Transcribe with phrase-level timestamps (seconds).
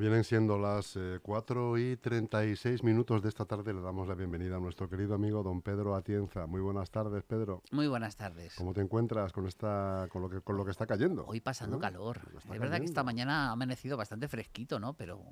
[0.00, 4.56] Vienen siendo las 4 eh, y 36 minutos de esta tarde, le damos la bienvenida
[4.56, 6.46] a nuestro querido amigo don Pedro Atienza.
[6.46, 7.62] Muy buenas tardes, Pedro.
[7.70, 8.54] Muy buenas tardes.
[8.54, 11.26] ¿Cómo te encuentras con esta, con lo que, con lo que está cayendo?
[11.26, 12.18] Hoy pasando calor.
[12.34, 14.94] es verdad que esta mañana ha amanecido bastante fresquito, ¿no?
[14.94, 15.22] Pero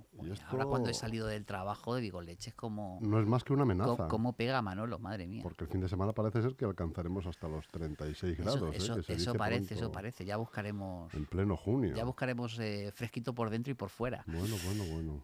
[0.51, 2.99] ahora cuando he salido del trabajo digo, leche es como...
[3.01, 4.07] No es más que una amenaza.
[4.09, 4.99] ¿Cómo, pega Manolo?
[4.99, 5.43] Madre mía.
[5.43, 8.75] Porque el fin de semana parece ser que alcanzaremos hasta los 36 grados.
[8.75, 9.05] Eso, ¿eh?
[9.09, 10.27] eso, parece, eso parece.
[10.27, 11.15] Ya buscaremos...
[11.15, 11.95] En pleno junio.
[11.95, 14.25] Ya buscaremos eh, fresquito por dentro y por fuera.
[14.27, 15.23] Bueno, bueno, bueno.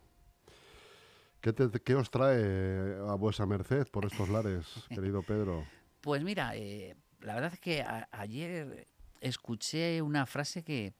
[1.41, 5.65] ¿Qué, os trae a vuesa merced por estos lares, querido Pedro?
[6.01, 8.89] Pues mira, eh, la verdad es que ayer
[9.21, 10.95] escuché una frase que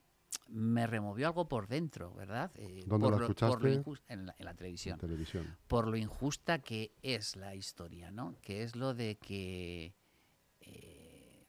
[0.47, 2.51] me removió algo por dentro, ¿verdad?
[2.55, 3.83] Eh, ¿Dónde la escuchaste?
[4.07, 4.99] en, la, televisión.
[4.99, 5.57] televisión.
[5.67, 8.35] Por lo injusta que es la historia, ¿no?
[8.41, 9.95] Que es lo de que
[10.61, 11.45] eh,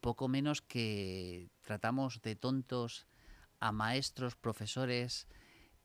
[0.00, 3.06] poco menos que tratamos de tontos
[3.60, 5.28] a maestros, profesores,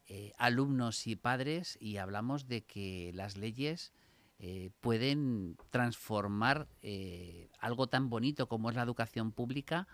[0.09, 3.91] eh, alumnos y padres y hablamos de que las leyes
[4.39, 9.85] eh, pueden transformar eh, algo tan bonito como es la educación pública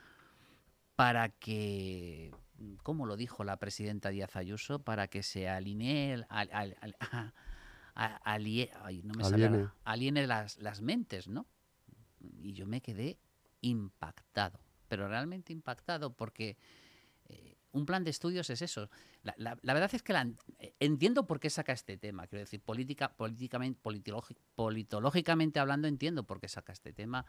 [0.95, 2.31] para que,
[2.84, 6.23] como lo dijo la presidenta Díaz Ayuso, para que se alinee,
[9.84, 11.47] aliene, las, las mentes, ¿no?
[12.19, 13.17] Y yo me quedé
[13.61, 16.56] impactado, pero realmente impactado porque
[17.74, 18.90] un plan de estudios es eso.
[19.24, 20.16] La, verdad es que
[20.80, 22.28] entiendo por qué saca este tema.
[22.28, 23.82] Quiero decir, política, políticamente,
[24.56, 27.26] politológicamente hablando, entiendo por qué saca este tema.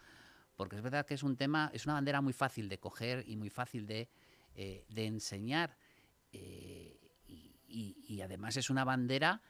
[0.55, 3.37] Porque es verdad que es un tema, es una bandera muy fácil de coger y
[3.37, 4.09] muy fácil de,
[4.55, 5.77] eh, enseñar.
[6.33, 7.01] Eh,
[7.67, 9.43] y, además es una bandera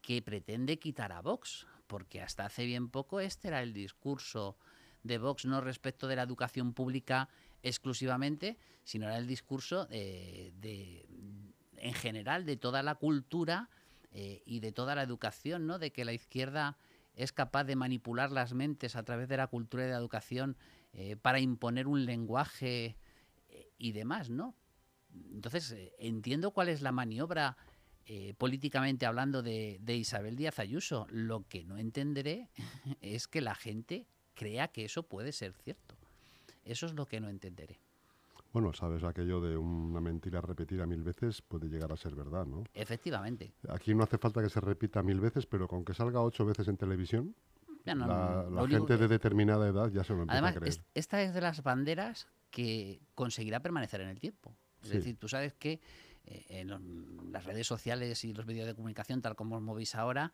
[0.00, 1.66] que pretende quitar a Vox.
[1.86, 4.56] Porque hasta hace bien poco este era el discurso
[5.02, 7.28] de Vox no respecto de la educación pública
[7.62, 11.06] exclusivamente, sino era el discurso eh, de,
[11.76, 13.68] en general de toda la cultura
[14.12, 15.78] eh, y de toda la educación, ¿no?
[15.78, 16.76] De que la izquierda
[17.14, 20.56] es capaz de manipular las mentes a través de la cultura y de la educación
[20.92, 22.96] eh, para imponer un lenguaje
[23.76, 24.54] y demás, ¿no?
[25.32, 27.56] Entonces, entiendo cuál es la maniobra
[28.38, 31.06] políticamente hablando de, de, Isabel Díaz Ayuso.
[31.10, 32.48] Lo que no entenderé
[33.00, 35.96] es que la gente crea que eso puede ser cierto.
[36.64, 37.80] Eso es lo que no entenderé.
[38.52, 42.64] Bueno, sabes, aquello de una mentira repetida mil veces puede llegar a ser verdad, ¿no?
[42.74, 43.54] Efectivamente.
[43.68, 46.68] Aquí no hace falta que se repita mil veces, pero con que salga ocho veces
[46.68, 47.34] en televisión,
[47.84, 50.74] la, gente de determinada edad ya se lo empieza a creer.
[50.94, 54.54] esta es de las banderas que conseguirá permanecer en el tiempo.
[54.82, 55.80] Es decir, tú sabes que
[56.26, 60.32] eh, en las redes sociales y los medios de comunicación, tal como os movís ahora,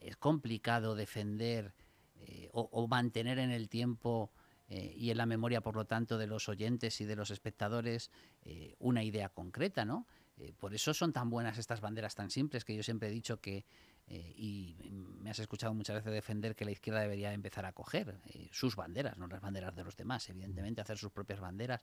[0.00, 1.74] es complicado defender
[2.16, 4.30] eh, o, mantener en el tiempo
[4.70, 8.12] eh, y en la memoria, por lo tanto, de los oyentes y de los espectadores
[8.44, 10.06] eh, una idea concreta, ¿no?
[10.38, 13.40] Eh, por eso son tan buenas estas banderas tan simples que yo siempre he dicho
[13.40, 13.66] que,
[14.08, 14.74] y
[15.20, 18.18] me has escuchado muchas veces defender que la izquierda debería empezar a coger
[18.50, 21.80] sus banderas, no las banderas de los demás, evidentemente, hacer sus propias banderas,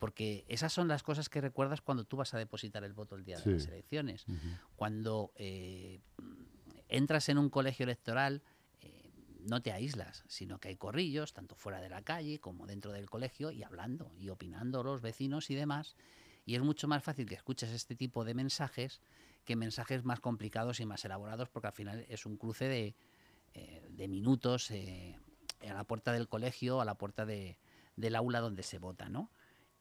[0.00, 3.24] porque esas son las cosas que recuerdas cuando tú vas a depositar el voto el
[3.24, 4.26] día de las elecciones.
[4.74, 5.30] Cuando
[6.88, 8.42] entras en un colegio electoral,
[9.40, 13.08] no te aíslas, sino que hay corrillos, tanto fuera de la calle como dentro del
[13.08, 15.96] colegio, y hablando y opinando los vecinos y demás.
[16.44, 19.00] Y es mucho más fácil que escuches este tipo de mensajes
[19.44, 22.94] que mensajes más complicados y más elaborados, porque al final es un cruce de,
[23.54, 25.18] eh, minutos eh,
[25.66, 27.56] a la puerta del colegio, a la puerta de,
[27.96, 29.30] del aula donde se vota, ¿no?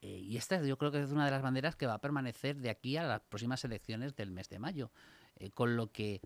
[0.01, 2.55] Eh, y esta yo creo que es una de las banderas que va a permanecer
[2.61, 4.89] de aquí a las próximas elecciones del mes de mayo.
[5.53, 6.21] con lo que,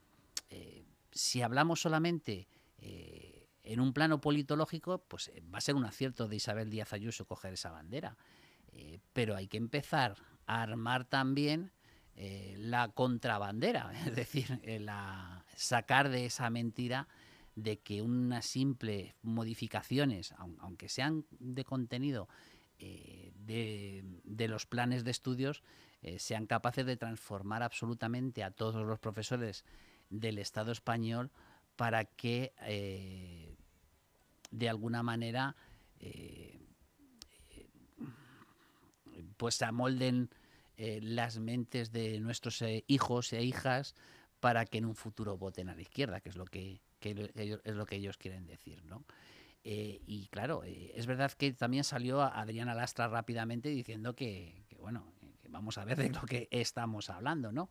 [1.12, 2.48] si hablamos solamente
[2.82, 6.94] eh, en un plano politológico, pues eh, va a ser un acierto de Isabel Díaz
[6.94, 8.18] Ayuso coger esa bandera.
[8.74, 10.16] Eh, pero hay que empezar
[10.48, 11.72] a armar también
[12.58, 17.08] la contrabandera, es decir, la, sacar de esa mentira
[17.56, 22.28] de que unas simples modificaciones, aunque sean de contenido
[22.78, 25.64] de, de, los planes de estudios,
[26.18, 29.66] sean capaces de transformar absolutamente a todos los profesores
[30.12, 31.32] del Estado español
[31.76, 33.56] para que eh,
[34.52, 35.56] de alguna manera
[36.00, 36.60] eh,
[39.38, 40.30] pues se amolden
[40.78, 43.96] eh, las mentes de nuestros hijos e hijas
[44.40, 47.86] para que en un futuro voten a la izquierda, que es lo que, es lo
[47.86, 49.04] que ellos quieren decir, ¿no?
[49.64, 55.06] y claro, es verdad que también salió Adriana Lastra rápidamente diciendo que, bueno,
[55.50, 57.70] vamos a ver de lo que estamos hablando, ¿no?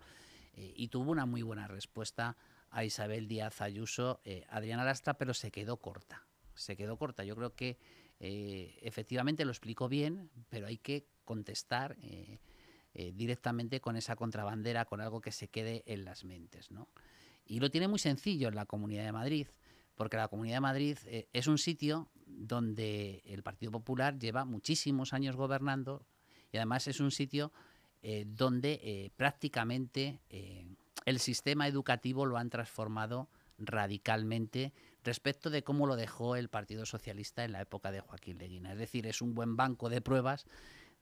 [0.55, 2.37] y tuvo una muy buena respuesta
[2.71, 6.25] a Isabel Díaz Ayuso, eh, Adriana Lastra, pero se quedó corta.
[6.55, 7.25] Se quedó corta.
[7.25, 7.79] Yo creo que
[8.21, 12.39] eh, efectivamente lo explicó bien, pero hay que contestar eh,
[13.15, 16.71] directamente con esa contrabandera, con algo que se quede en las mentes.
[16.71, 16.89] ¿no?
[17.45, 19.47] Y lo tiene muy sencillo en la Comunidad de Madrid,
[19.95, 20.99] porque la Comunidad de Madrid
[21.33, 26.05] es un sitio donde el Partido Popular lleva muchísimos años gobernando
[26.53, 27.53] y además es un sitio
[28.27, 30.21] donde prácticamente
[31.05, 33.29] el sistema educativo lo han transformado
[33.59, 34.73] radicalmente
[35.05, 38.73] respecto de cómo lo dejó el Partido Socialista en la época de Joaquín Leguina.
[38.73, 40.47] Es decir, es un buen banco de pruebas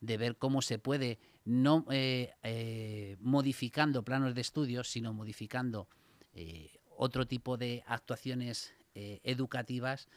[0.01, 5.89] de ver cómo se puede, no eh, eh, modificando planos de estudios, sino modificando
[6.33, 8.73] eh, otro tipo de actuaciones
[9.23, 10.09] educativas,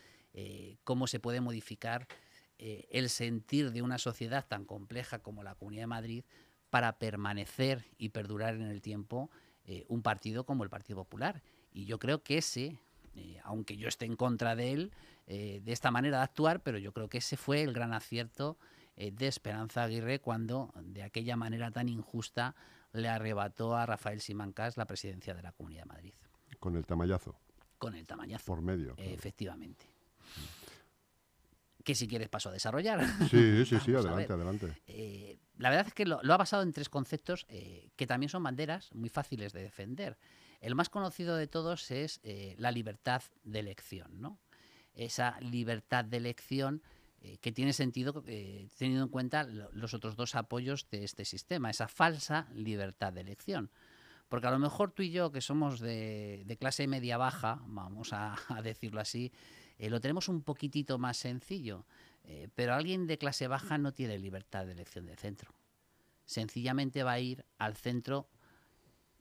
[0.82, 2.08] cómo se puede modificar
[2.58, 6.24] el sentir de una sociedad tan compleja como la Comunidad de Madrid
[6.68, 9.30] para permanecer y perdurar en el tiempo
[9.88, 11.42] un partido como el Partido Popular.
[11.72, 12.78] Y yo creo que ese,
[13.44, 14.92] aunque yo esté en contra de él,
[15.26, 18.58] de esta manera de actuar, pero yo creo que ese fue el gran acierto
[18.96, 22.54] eh, de Esperanza Aguirre cuando de aquella manera tan injusta
[22.92, 26.14] le arrebató a Rafael Simancas la presidencia de la Comunidad de Madrid.
[26.60, 27.34] Con el tamallazo.
[27.78, 28.44] Con el tamallazo.
[28.44, 28.94] Por medio.
[28.98, 29.86] Efectivamente.
[31.82, 33.04] Que si quieres paso a desarrollar.
[33.30, 34.82] Sí, sí, sí, adelante, adelante.
[34.86, 38.42] Eh, la verdad es que lo, ha basado en tres conceptos eh, que también son
[38.42, 40.18] banderas muy fáciles de defender.
[40.60, 42.20] El más conocido de todos es
[42.56, 44.38] la libertad de elección, ¿no?
[44.94, 46.82] Esa libertad de elección
[47.24, 51.70] eh, que tiene sentido eh, teniendo en cuenta los otros dos apoyos de este sistema,
[51.70, 53.70] esa falsa libertad de elección.
[54.28, 58.34] Porque a lo mejor tú y yo, que somos de, clase media-baja, vamos a,
[58.64, 59.30] decirlo así,
[59.78, 61.86] eh, lo tenemos un poquitito más sencillo.
[62.54, 65.52] Pero alguien de clase baja no tiene libertad de elección de centro.
[66.24, 68.28] Sencillamente va a ir al centro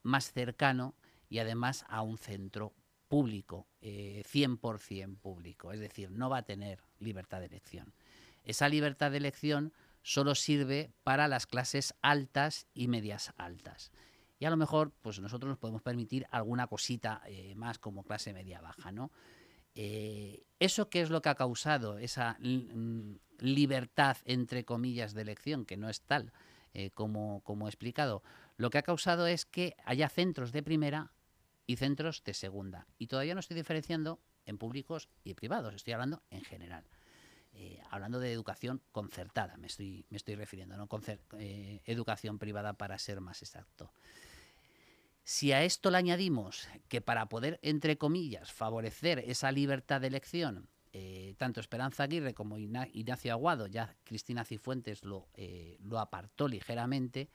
[0.04, 0.96] más cercano
[1.30, 2.74] y además a un centro
[3.08, 5.72] público, 100% público.
[5.74, 7.94] Es decir, no va a tener libertad de elección.
[8.44, 13.92] Esa libertad de elección solo sirve para las clases altas y medias altas.
[14.40, 18.34] Y a lo mejor, pues nosotros nos podemos permitir alguna cosita eh, más como clase
[18.34, 19.12] media baja, ¿no?
[19.76, 25.66] Eh, ¿Eso qué es lo que ha causado esa mm, libertad, entre comillas, de elección,
[25.66, 26.34] que no es tal
[26.74, 28.24] eh, como, como he explicado?
[28.58, 31.12] Lo que ha causado es que haya centros de primera
[31.66, 32.88] y centros de segunda.
[32.98, 36.86] Y todavía no estoy diferenciando en públicos y privados, estoy hablando en general.
[37.54, 40.88] Eh, hablando de educación concertada, me estoy, me estoy refiriendo, no
[41.38, 43.92] eh, educación privada para ser más exacto.
[45.24, 50.68] Si a esto le añadimos que para poder, entre comillas, favorecer esa libertad de elección,
[50.94, 55.30] eh, tanto Esperanza Aguirre como Ignacio Aguado, ya Cristina Cifuentes lo,
[55.80, 57.30] lo apartó ligeramente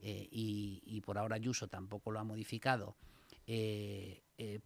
[0.00, 2.96] y, y, por ahora Ayuso tampoco lo ha modificado,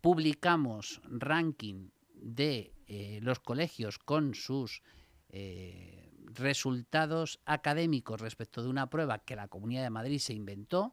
[0.01, 1.91] publicamos ranking
[2.21, 4.83] de eh, los colegios con sus
[5.31, 10.93] eh, resultados académicos respecto de una prueba que la Comunidad de Madrid se inventó,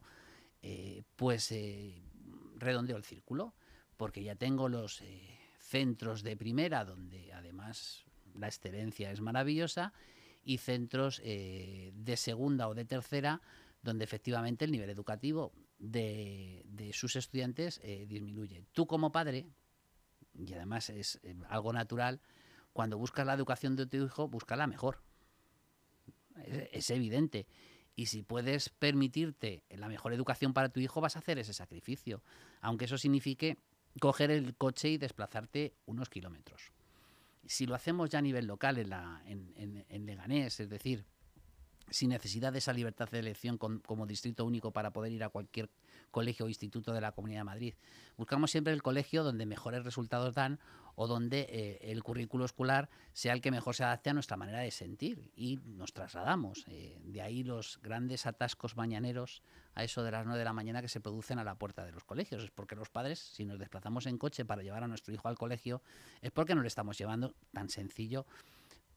[0.68, 1.54] eh, pues
[2.56, 3.56] redondeó el círculo,
[3.96, 5.04] porque ya tengo los
[5.60, 8.06] centros de primera, donde además
[8.36, 9.94] la excelencia es maravillosa,
[10.44, 13.42] y centros de segunda o de tercera,
[13.82, 18.64] donde efectivamente el nivel educativo de, de sus estudiantes disminuye.
[18.72, 19.48] Tú como padre,
[20.38, 22.22] y además es eh, algo natural,
[22.74, 25.02] cuando buscas la educación de tu hijo, la mejor.
[26.46, 27.48] Es, evidente.
[27.98, 32.22] Y si puedes permitirte la mejor educación para tu hijo, vas a hacer ese sacrificio.
[32.62, 33.58] Aunque eso signifique
[34.00, 36.72] coger el coche y desplazarte unos kilómetros.
[37.48, 41.06] Si lo hacemos ya a nivel local en, la, en, en Leganés, es decir,
[41.90, 45.70] sin necesidad de esa libertad de elección como distrito único para poder ir a cualquier
[46.12, 47.74] colegio o instituto de la Comunidad de Madrid.
[48.18, 50.60] Buscamos siempre el colegio donde mejores resultados dan
[50.96, 54.60] o donde eh, el currículo escolar sea el que mejor se adapte a nuestra manera
[54.60, 56.66] de sentir y nos trasladamos.
[56.70, 59.44] Eh, de ahí los grandes atascos mañaneros
[59.76, 61.92] a eso de las 9 de la mañana que se producen a la puerta de
[61.92, 62.44] los colegios.
[62.44, 65.38] Es porque los padres, si nos desplazamos en coche para llevar a nuestro hijo al
[65.38, 65.84] colegio,
[66.24, 68.26] es porque no le estamos llevando tan sencillo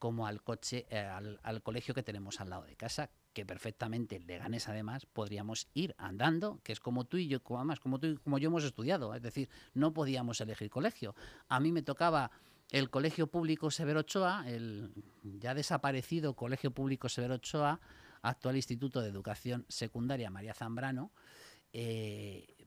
[0.01, 4.67] como al coche, eh, al, colegio que tenemos al lado de casa, que perfectamente Leganés
[4.67, 8.39] además podríamos ir andando, que es como tú y yo, como, además, como tú como
[8.39, 11.13] yo hemos estudiado, es decir, no podíamos elegir colegio.
[11.49, 12.31] A mí me tocaba
[12.71, 14.91] el Colegio Público Severo Ochoa, el
[15.21, 17.79] ya desaparecido Colegio Público Severo Ochoa,
[18.23, 21.11] actual Instituto de Educación Secundaria María Zambrano,
[21.73, 22.60] eh,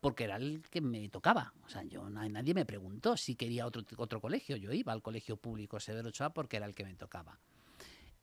[0.00, 1.52] porque era el que me tocaba.
[1.64, 4.56] O sea, yo nadie me preguntó si quería otro, otro colegio.
[4.56, 7.38] Yo iba al colegio público Severo Ochoa porque era el que me tocaba.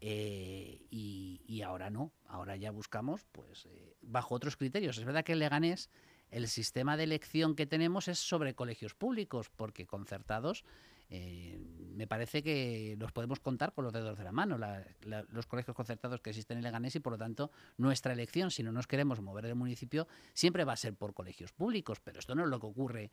[0.01, 4.98] Eh, y, ahora no, ahora ya buscamos pues eh, bajo otros criterios.
[4.98, 5.89] Es verdad que en Leganés
[6.29, 10.63] el sistema de elección que tenemos es sobre colegios públicos, porque concertados
[11.10, 11.60] eh,
[11.96, 14.58] me parece que los podemos contar con los dedos de la mano,
[15.30, 18.72] los colegios concertados que existen en Leganés y por lo tanto nuestra elección, si no
[18.72, 22.44] nos queremos mover del municipio, siempre va a ser por colegios públicos, pero esto no
[22.44, 23.12] es lo que ocurre.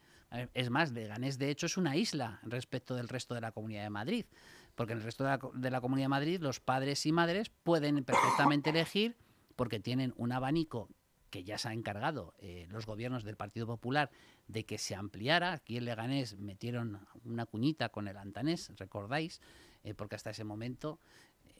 [0.55, 3.91] Es más, Leganés de hecho es una isla respecto del resto de la Comunidad de
[3.91, 4.27] Madrid,
[4.75, 8.03] porque en el resto la, de la Comunidad de Madrid los padres y madres pueden
[8.05, 9.17] perfectamente elegir
[9.55, 10.89] porque tienen un abanico
[11.33, 14.11] que ya se ha encargado eh, los gobiernos del Partido Popular
[14.49, 15.55] de que se ampliara.
[15.55, 19.41] Aquí en Leganés metieron una cuñita con el antanés, recordáis,
[19.83, 21.01] eh, porque hasta ese momento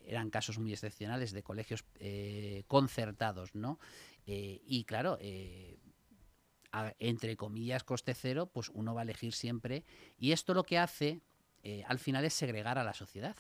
[0.05, 3.81] eran casos muy excepcionales de colegios eh, concertados, ¿no?
[4.25, 5.19] y claro,
[7.01, 9.85] entre comillas, coste cero, pues uno va a elegir siempre.
[10.17, 11.23] Y esto lo que hace,
[11.89, 13.37] al final, es segregar a la sociedad.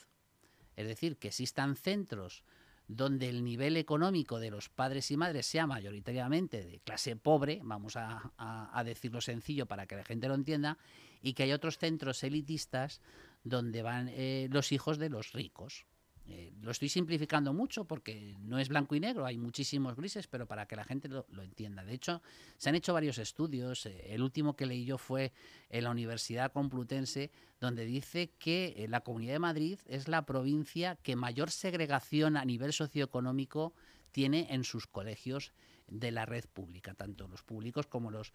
[0.74, 2.42] Es decir, que existan centros
[2.88, 7.96] donde el nivel económico de los padres y madres sea mayoritariamente de clase pobre, vamos
[7.96, 10.78] a, decirlo sencillo para que la gente lo entienda,
[11.22, 13.00] y que hay otros centros elitistas
[13.44, 15.86] donde van eh, los hijos de los ricos.
[16.28, 20.46] Eh, lo estoy simplificando mucho porque no es blanco y negro, hay muchísimos grises, pero
[20.46, 21.84] para que la gente lo, entienda.
[21.84, 22.22] De hecho,
[22.58, 23.86] se han hecho varios estudios.
[23.86, 25.32] Eh, el último que leí yo fue
[25.68, 30.96] en la Universidad Complutense, donde dice que eh, la Comunidad de Madrid es la provincia
[30.96, 33.74] que mayor segregación a nivel socioeconómico
[34.12, 35.52] tiene en sus colegios
[35.88, 38.32] de la red pública, tanto los públicos como los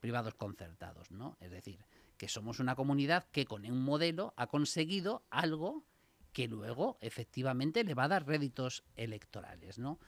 [0.00, 1.10] privados concertados.
[1.10, 1.36] ¿no?
[1.40, 1.84] Es decir,
[2.16, 5.84] que somos una comunidad que con un modelo ha conseguido algo
[6.32, 9.98] que luego efectivamente le va a dar réditos electorales, ¿no?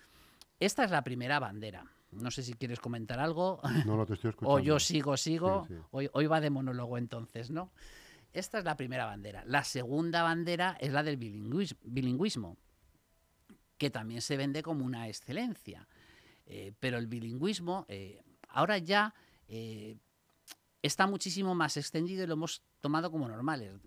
[0.60, 1.84] Esta es la primera bandera.
[2.12, 3.60] No sé si quieres comentar algo.
[3.86, 4.54] No, no te estoy escuchando.
[4.54, 5.66] O yo sigo, sigo.
[5.90, 7.72] Hoy, hoy va de monólogo entonces, ¿no?
[8.32, 9.44] Esta es la primera bandera.
[9.46, 12.56] La segunda bandera es la del bilingüismo,
[13.76, 15.88] que también se vende como una excelencia.
[16.46, 19.14] Eh, pero el bilingüismo eh, ahora ya
[19.48, 19.96] eh,
[20.82, 23.80] está muchísimo más extendido y lo hemos tomado como normal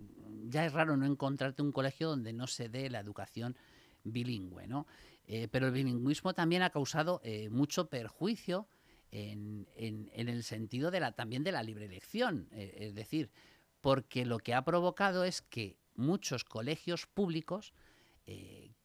[0.50, 3.58] ya es raro no encontrarte un colegio donde no se dé la educación
[4.04, 4.88] bilingüe, ¿no?
[5.28, 8.68] Eh, pero el bilingüismo también ha causado eh, mucho perjuicio
[9.12, 12.48] en, el sentido de la, también de la libre elección.
[12.52, 13.32] Eh, es decir,
[13.82, 17.74] porque lo que ha provocado es que muchos colegios públicos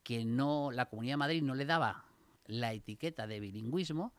[0.03, 2.05] que no la Comunidad de Madrid no le daba
[2.45, 4.13] la etiqueta de bilingüismo,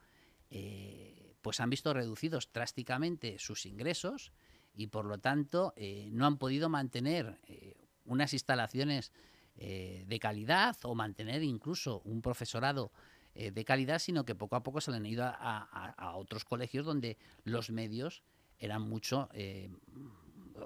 [1.42, 4.32] pues han visto reducidos drásticamente sus ingresos
[4.74, 9.12] y por lo tanto eh, no han podido mantener eh, unas instalaciones
[9.56, 12.92] eh, de calidad o mantener incluso un profesorado
[13.34, 17.16] de calidad, sino que poco a poco se le han ido a, otros colegios donde
[17.44, 18.22] los medios
[18.58, 19.30] eran mucho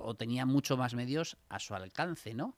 [0.01, 2.57] o tenían mucho más medios a su alcance, ¿no?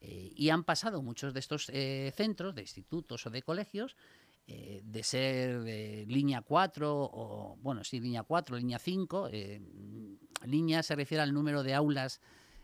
[0.00, 3.98] y han pasado muchos de estos centros, de institutos o de colegios,
[4.46, 5.60] de ser
[6.08, 9.28] línea 4 o, bueno, sí, línea 4, línea 5,
[10.44, 12.20] Línea se refiere al número de aulas.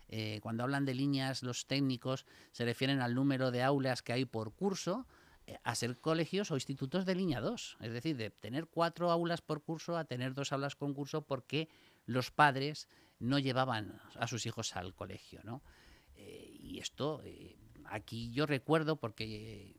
[0.08, 4.24] Eh, cuando hablan de líneas, los técnicos se refieren al número de aulas que hay
[4.24, 5.06] por curso
[5.46, 7.78] eh, a ser colegios o institutos de línea 2.
[7.80, 11.68] Es decir, de tener cuatro aulas por curso a tener dos aulas con curso porque
[12.06, 15.40] los padres no llevaban a sus hijos al colegio.
[15.42, 15.62] ¿no?
[16.14, 17.22] Eh, y esto,
[17.86, 19.74] aquí yo recuerdo porque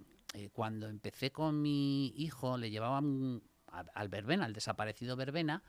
[0.51, 5.63] cuando empecé con mi hijo le llevaban al Verbena, al desaparecido Verbena,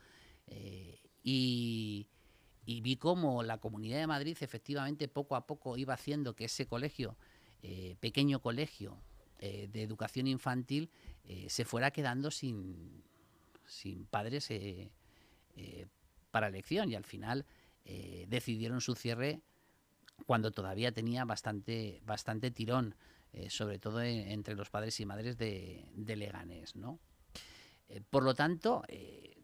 [1.23, 2.07] y
[2.69, 6.67] y vi cómo la Comunidad de Madrid efectivamente poco a poco iba haciendo que ese
[6.67, 7.17] colegio,
[7.63, 8.95] eh, pequeño colegio
[9.39, 10.91] eh, de educación infantil,
[11.23, 13.03] eh, se fuera quedando sin,
[13.65, 14.49] sin padres
[16.29, 17.47] para elección y al final
[18.27, 19.41] decidieron su cierre
[20.27, 22.93] cuando todavía tenía bastante, bastante tirón,
[23.47, 26.75] sobre todo entre los padres y madres de, de Leganés.
[26.75, 26.99] ¿no?
[28.11, 28.83] por lo tanto,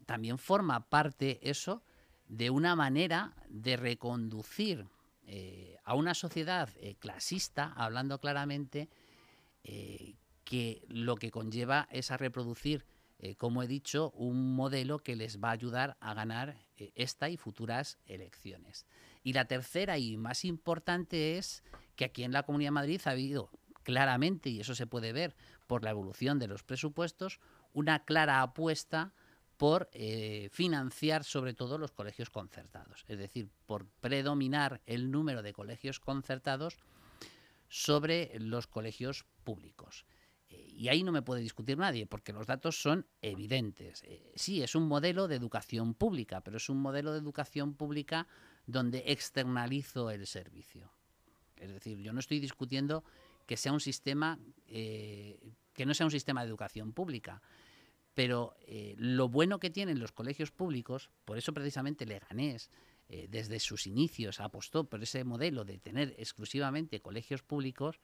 [0.05, 1.81] también forma parte eso
[2.27, 4.87] de una manera de reconducir
[5.27, 8.89] eh, a una sociedad eh, clasista, hablando claramente,
[9.63, 12.85] eh, que lo que conlleva es a reproducir,
[13.39, 16.59] como he dicho, un modelo que les va a ayudar a ganar
[16.93, 18.85] esta y futuras elecciones.
[19.23, 21.63] Y la tercera y más importante es
[21.95, 23.49] que aquí en la Comunidad de Madrid ha habido
[23.81, 27.39] claramente, y eso se puede ver por la evolución de los presupuestos,
[27.73, 29.13] una clara apuesta
[29.57, 35.53] por eh, financiar sobre todo los colegios concertados, es decir, por predominar el número de
[35.53, 36.77] colegios concertados
[37.69, 40.05] sobre los colegios públicos.
[40.49, 44.03] Eh, y ahí no me puede discutir nadie, porque los datos son evidentes.
[44.03, 48.27] Eh, sí, es un modelo de educación pública, pero es un modelo de educación pública
[48.67, 50.91] donde externalizo el servicio.
[51.55, 53.05] Es decir, yo no estoy discutiendo
[53.45, 57.41] que sea un sistema, que no sea un sistema de educación pública,
[58.15, 62.71] pero eh, lo bueno que tienen los colegios públicos, por eso precisamente Leganés
[63.09, 67.99] eh, desde sus inicios apostó por ese modelo de tener exclusivamente colegios públicos,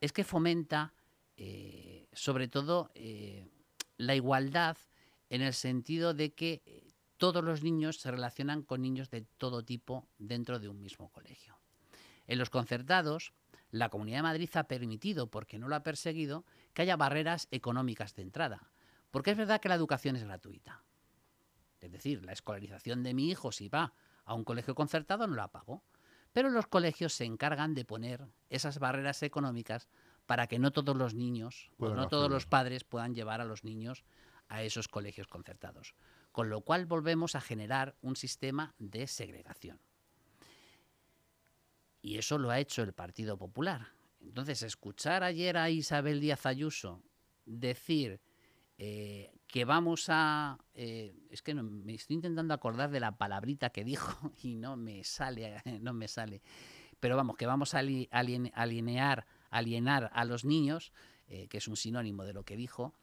[0.00, 0.94] es que fomenta
[1.36, 2.90] eh, sobre todo
[3.98, 4.76] la igualdad
[5.28, 6.62] en el sentido de que
[7.18, 11.58] todos los niños se relacionan con niños de todo tipo dentro de un mismo colegio.
[12.26, 13.32] En los concertados,
[13.70, 18.14] la Comunidad de Madrid ha permitido, porque no lo ha perseguido, que haya barreras económicas
[18.14, 18.70] de entrada.
[19.10, 20.82] Porque es verdad que la educación es gratuita.
[21.80, 25.48] Es decir, la escolarización de mi hijo, si va a un colegio concertado, no la
[25.48, 25.84] pago.
[26.32, 29.88] Pero los colegios se encargan de poner esas barreras económicas
[30.26, 33.64] para que no todos los niños o no todos los padres puedan llevar a los
[33.64, 34.04] niños
[34.48, 35.94] a esos colegios concertados.
[36.32, 39.80] Con lo cual volvemos a generar un sistema de segregación.
[42.02, 43.88] Y eso lo ha hecho el Partido Popular.
[44.20, 47.02] Entonces, escuchar ayer a Isabel Díaz Ayuso
[47.44, 48.20] decir
[48.78, 50.58] eh, que vamos a...
[50.74, 55.02] Eh, es que me estoy intentando acordar de la palabrita que dijo y no me
[55.04, 56.40] sale, no me sale.
[57.00, 60.92] Pero vamos, que vamos a alinear, alienar a los niños,
[61.28, 62.94] eh, que es un sinónimo de lo que dijo,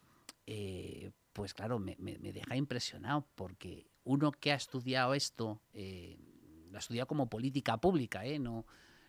[1.33, 7.29] pues claro, me, deja impresionado porque uno que ha estudiado esto, lo ha estudiado como
[7.29, 8.65] política pública, no,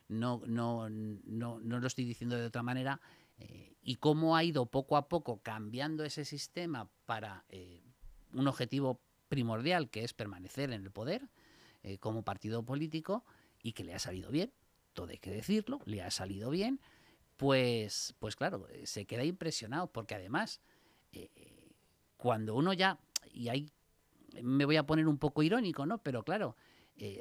[0.09, 3.01] no, no, no, no lo estoy diciendo de otra manera,
[3.39, 7.83] eh, y cómo ha ido poco a poco cambiando ese sistema para eh,
[8.33, 11.29] un objetivo primordial que es permanecer en el poder
[11.83, 13.25] eh, como partido político
[13.63, 14.53] y que le ha salido bien,
[14.95, 16.81] todo hay que decirlo, le ha salido bien,
[17.37, 20.61] pues, pues claro, se queda impresionado porque además
[22.17, 22.99] cuando uno ya,
[23.33, 23.71] y ahí
[24.43, 25.99] me voy a poner un poco irónico, ¿no?
[25.99, 26.57] Pero claro,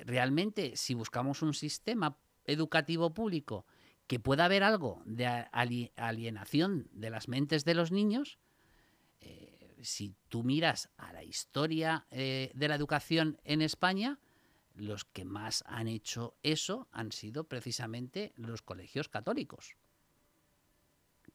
[0.05, 3.65] realmente si buscamos un sistema educativo público
[4.07, 8.37] que pueda haber algo de alienación de las mentes de los niños,
[9.21, 14.19] eh, si tú miras a la historia eh, de la educación en España,
[14.75, 19.75] los que más han hecho eso han sido precisamente los colegios católicos,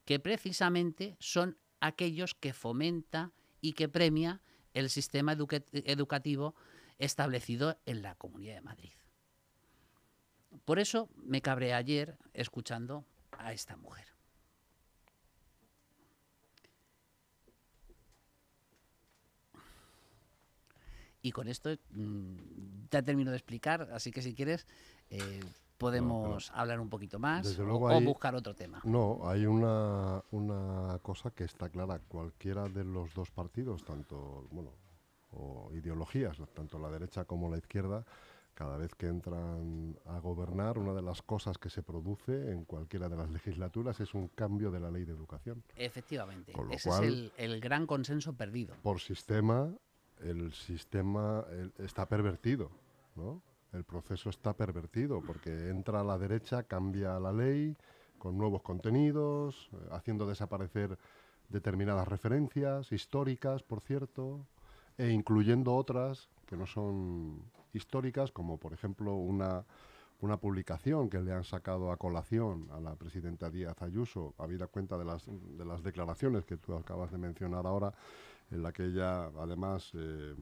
[0.05, 4.41] que precisamente son aquellos que fomenta y que premia
[4.73, 6.55] el sistema educativo
[6.99, 9.00] establecido en la Comunidad de Madrid.
[10.65, 14.07] Por eso me cabré ayer escuchando a esta mujer.
[21.23, 22.35] Y con esto mm,
[22.89, 24.65] ya termino de explicar, así que si quieres
[25.09, 25.39] eh,
[25.77, 28.81] podemos hablar un poquito más o, buscar otro tema.
[28.83, 31.99] No, hay una, una cosa que está clara.
[32.07, 34.71] Cualquiera de los dos partidos, tanto bueno,
[35.31, 38.05] o ideologías, tanto la derecha como la izquierda,
[38.53, 43.09] cada vez que entran a gobernar, una de las cosas que se produce en cualquiera
[43.09, 45.63] de las legislaturas es un cambio de la ley de educación.
[45.75, 48.75] Efectivamente, ese es el, gran consenso perdido.
[48.83, 49.73] Por sistema,
[50.19, 51.45] el sistema
[51.77, 52.71] está pervertido,
[53.15, 53.41] ¿no?
[53.73, 57.77] El proceso está pervertido porque entra a la derecha, cambia la ley
[58.17, 60.97] con nuevos contenidos, eh, haciendo desaparecer
[61.49, 64.45] determinadas referencias históricas, por cierto,
[64.97, 69.65] e incluyendo otras que no son históricas, como por ejemplo una,
[70.21, 74.97] una publicación que le han sacado a colación a la presidenta Díaz Ayuso, habida cuenta
[74.97, 77.93] de las, de las declaraciones que tú acabas de mencionar ahora,
[78.49, 79.91] en la que ella además...
[79.93, 80.35] Eh,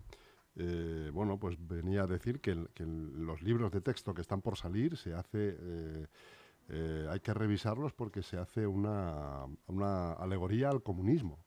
[0.61, 4.97] eh, bueno, pues venía a decir que, los libros de texto que están por salir
[4.97, 5.55] se hace,
[6.67, 11.39] eh, hay que revisarlos porque se hace una, una alegoría al comunismo.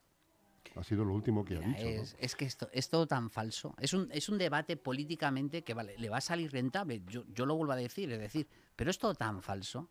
[0.74, 2.16] Ha sido lo último que ha dicho.
[2.18, 3.74] Es, que esto es todo tan falso.
[3.78, 7.02] Es un, es un debate políticamente que vale, le va a salir rentable.
[7.06, 9.90] Yo, yo lo vuelvo a decir, es decir, pero es todo tan falso.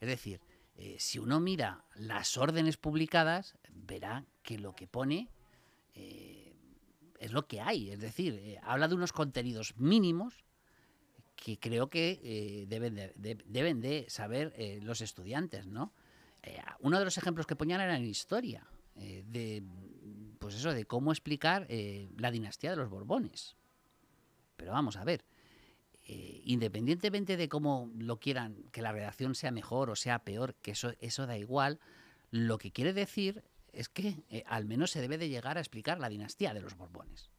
[0.00, 0.40] Es decir,
[0.76, 5.28] eh, si uno mira las órdenes publicadas, verá que lo que pone
[5.94, 6.54] eh,
[7.18, 7.90] es lo que hay.
[7.90, 10.44] Es decir, eh, habla de unos contenidos mínimos
[11.36, 13.12] que creo que deben, de,
[13.46, 15.92] deben de saber los estudiantes, ¿no?
[16.78, 18.64] uno de los ejemplos que ponían era en historia.
[18.94, 19.64] de
[20.42, 23.56] pues eso, de cómo explicar eh, la dinastía de los Borbones.
[24.56, 25.24] Pero vamos a ver,
[26.02, 30.72] eh, independientemente de cómo lo quieran, que la redacción sea mejor o sea peor, que
[30.72, 31.78] eso, eso da igual,
[32.32, 36.00] lo que quiere decir es que eh, al menos se debe de llegar a explicar
[36.00, 37.30] la dinastía de los Borbones.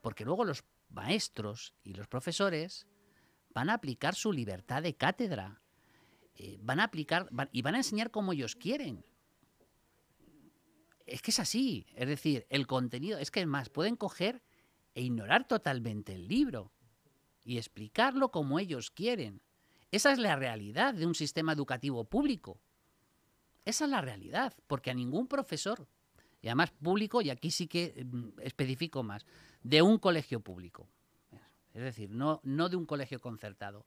[0.00, 2.86] Porque luego los maestros y los profesores
[3.52, 5.60] van a aplicar su libertad de cátedra,
[6.60, 9.04] van a aplicar y van a enseñar como ellos quieren
[11.10, 11.86] es que es así.
[11.94, 14.42] Es decir, el contenido, es que es más, pueden coger
[14.94, 16.72] e ignorar totalmente el libro
[17.44, 19.42] y explicarlo como ellos quieren.
[19.90, 22.60] Esa es la realidad de un sistema educativo público.
[23.64, 25.86] Esa es la realidad, porque a ningún profesor,
[26.40, 29.26] y además público, y aquí sí que mm, especifico más,
[29.62, 30.88] de un colegio público.
[31.74, 33.86] Es decir, no, no de un colegio concertado,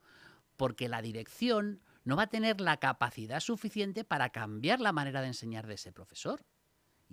[0.55, 5.27] porque la dirección no va a tener la capacidad suficiente para cambiar la manera de
[5.27, 6.45] enseñar de ese profesor.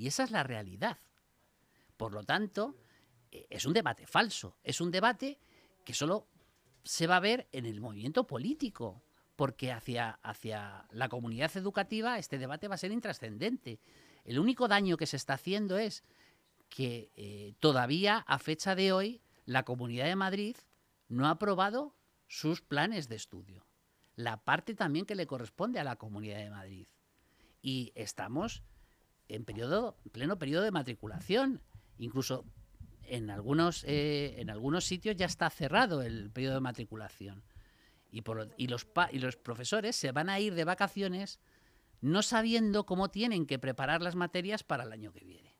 [0.01, 0.97] Y esa es la realidad.
[1.99, 2.75] Por lo tanto,
[3.31, 5.39] eh, es un debate falso, es un debate
[5.85, 6.27] que solo
[6.85, 9.03] se va a ver en el movimiento político,
[9.37, 13.79] porque hacia, hacia la comunidad educativa este debate va a ser intrascendente.
[14.25, 16.03] El único daño que se está haciendo es
[16.71, 20.57] que eh, todavía a fecha de hoy la Comunidad de Madrid
[21.09, 21.95] no ha aprobado
[22.27, 23.67] sus planes de estudio.
[24.15, 26.89] La parte también que le corresponde a la Comunidad de Madrid.
[27.61, 28.63] Y estamos
[29.31, 31.62] en periodo, pleno periodo de matriculación.
[31.99, 32.45] Incluso
[33.05, 37.43] en algunos, eh, en algunos sitios ya está cerrado el periodo de matriculación.
[38.12, 41.38] Y, los, y los profesores se van a ir de vacaciones
[42.01, 45.57] no sabiendo cómo tienen que preparar las materias para el año que viene.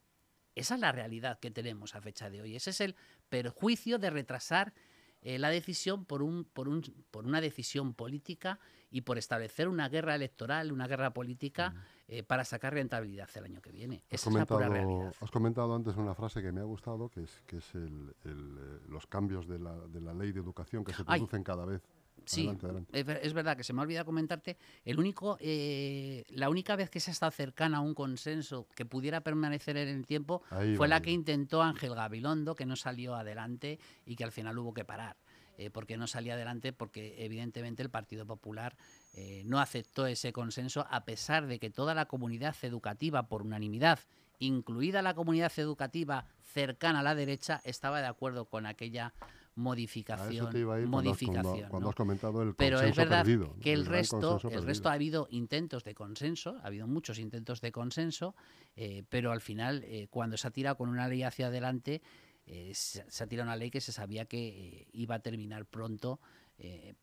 [0.54, 2.56] Esa es la realidad que tenemos a fecha de hoy.
[2.56, 2.96] Ese es el
[3.28, 4.74] perjuicio de retrasar
[5.22, 8.59] eh, la decisión por, un, por, un, por una decisión política
[8.90, 11.74] y por establecer una guerra electoral, una guerra política
[12.09, 14.02] eh, para sacar rentabilidad el año que viene.
[14.11, 17.74] Has comentado, has comentado antes una frase que me ha gustado, que es, que es
[17.74, 21.64] el, eh, los cambios de la, de la, ley de educación que se producen cada
[21.64, 21.83] vez.
[22.24, 22.50] Sí,
[22.92, 24.56] Es, verdad que se me ha olvidado comentarte.
[24.85, 28.85] El único, eh, la única vez que se ha estado cercana a un consenso que
[28.85, 30.42] pudiera permanecer en el tiempo
[30.76, 34.74] fue la que intentó Ángel Gabilondo, que no salió adelante y que al final hubo
[34.74, 35.16] que parar.
[35.61, 38.74] Eh, porque no salía adelante, porque evidentemente el Partido Popular
[39.12, 43.98] eh, no aceptó ese consenso, a pesar de que toda la comunidad educativa, por unanimidad,
[44.38, 49.12] incluida la comunidad educativa cercana a la derecha, estaba de acuerdo con aquella
[49.61, 50.51] modificación.
[50.88, 53.25] modificación cuando, has comentado el Pero es verdad
[53.61, 57.70] que el, resto, el resto ha habido intentos de consenso, ha habido muchos intentos de
[57.70, 58.35] consenso,
[58.75, 62.03] eh, pero al final, eh, cuando se ha tirado con una ley hacia adelante,
[62.46, 66.20] eh, se, ha tirado una ley que se sabía que iba a terminar pronto,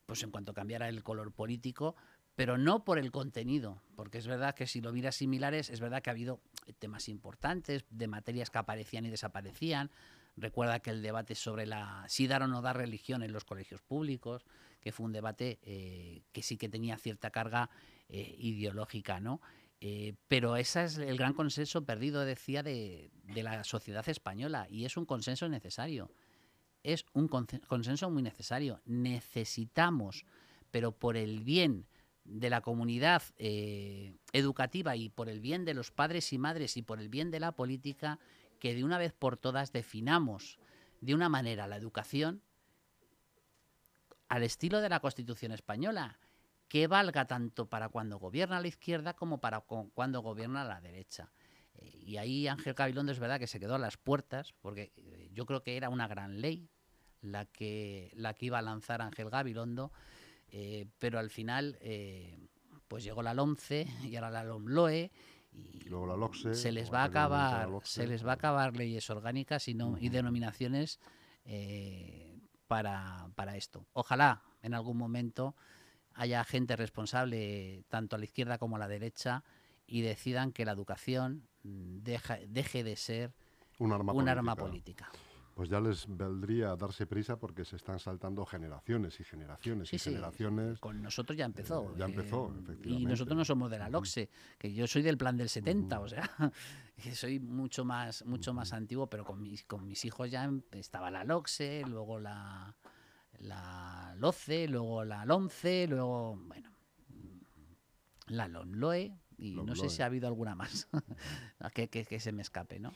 [0.06, 1.96] pues en cuanto cambiara el color político,
[2.36, 6.00] pero no por el contenido, porque es verdad que si lo miras similares, es verdad
[6.00, 6.40] que ha habido
[6.78, 9.90] temas importantes de materias que aparecían y desaparecían,
[10.40, 13.82] Recuerda que el debate sobre la si dar o no dar religión en los colegios
[13.82, 14.44] públicos,
[14.80, 17.70] que fue un debate eh, que sí que tenía cierta carga
[18.08, 19.40] eh, ideológica, ¿no?
[19.80, 24.84] Eh, pero ese es el gran consenso perdido, decía, de, de, la sociedad española y
[24.84, 26.10] es un consenso necesario.
[26.82, 28.80] Es un consenso muy necesario.
[28.86, 30.24] Necesitamos,
[30.70, 31.86] pero por el bien
[32.24, 33.22] de la comunidad
[34.32, 37.40] educativa y por el bien de los padres y madres y por el bien de
[37.40, 38.18] la política,
[38.58, 40.58] que de una vez por todas definamos
[41.00, 42.42] de una manera la educación
[44.28, 46.18] al estilo de la Constitución española,
[46.68, 51.32] que valga tanto para cuando gobierna la izquierda como para cuando gobierna la derecha.
[51.76, 55.30] Eh, y ahí Ángel Cabilondo es verdad que se quedó a las puertas, porque eh,
[55.32, 56.68] yo creo que era una gran ley
[57.22, 59.92] la que, la que iba a lanzar Ángel Gabilondo,
[60.50, 61.78] eh, pero al final
[62.86, 65.10] pues llegó la LOMCE y ahora la LOMLOE
[65.52, 69.96] y se les va a acabar se les va a acabar leyes orgánicas y no
[69.98, 71.00] y denominaciones
[71.44, 73.86] eh, para, para esto.
[73.94, 75.56] Ojalá en algún momento
[76.14, 79.44] haya gente responsable tanto a la izquierda como a la derecha
[79.86, 83.32] y decidan que la educación mm, deje de ser
[83.78, 85.10] un arma Arma política
[85.58, 90.78] pues ya les valdría darse prisa porque se están saltando generaciones y generaciones y generaciones.
[90.78, 91.82] Con nosotros ya empezó.
[91.82, 93.02] Eh, ya empezó, eh, efectivamente.
[93.02, 96.08] Y nosotros no somos de la LOXE, que yo soy del plan del 70, o
[96.08, 96.30] sea,
[97.02, 101.10] que soy mucho más, mucho más antiguo, pero con mis, con mis hijos ya estaba
[101.10, 102.76] la LOXE, luego la,
[103.40, 106.70] la LOCE, luego la LONCE, luego, bueno,
[108.28, 110.86] la LONLOE, y no sé si ha habido alguna más
[111.74, 112.92] que, que, se me escape, ¿no?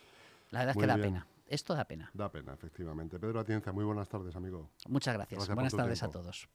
[0.53, 1.27] La verdad es que da pena.
[1.53, 2.11] Esto da pena.
[2.15, 3.19] Da pena, efectivamente.
[3.19, 4.71] Pedro Atienza, muy buenas tardes, amigo.
[4.89, 5.47] Muchas gracias.
[5.55, 6.49] buenas tardes a todos.